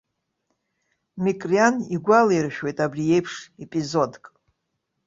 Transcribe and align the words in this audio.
Микриан 1.23 1.75
игәалаиршәоит 1.95 2.77
абри 2.85 3.03
еиԥш 3.13 3.33
епизодк. 3.63 4.23